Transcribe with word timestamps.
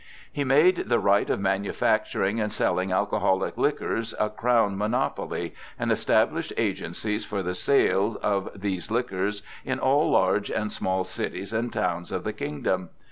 He 0.33 0.43
made 0.43 0.89
the 0.89 0.97
right 0.97 1.29
of 1.29 1.39
manufacturing 1.39 2.39
and 2.39 2.51
selling 2.51 2.91
alcoholic 2.91 3.55
liquors 3.55 4.15
a 4.19 4.31
crown 4.31 4.75
monopoly, 4.75 5.53
and 5.77 5.91
established 5.91 6.51
agencies 6.57 7.23
for 7.23 7.43
the 7.43 7.53
sale 7.53 8.17
of 8.23 8.49
these 8.59 8.89
liquors 8.89 9.43
in 9.63 9.77
all 9.77 10.09
large 10.09 10.49
and 10.49 10.71
small 10.71 11.03
cities 11.03 11.53
and 11.53 11.71
towns 11.71 12.11
of 12.11 12.23
the 12.23 12.33
kingdom. 12.33 12.89